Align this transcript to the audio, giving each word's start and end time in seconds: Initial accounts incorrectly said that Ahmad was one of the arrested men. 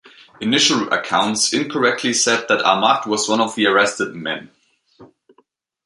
Initial 0.39 0.91
accounts 0.91 1.53
incorrectly 1.53 2.11
said 2.11 2.47
that 2.47 2.65
Ahmad 2.65 3.05
was 3.05 3.29
one 3.29 3.39
of 3.39 3.53
the 3.53 3.67
arrested 3.67 4.15
men. 4.15 4.49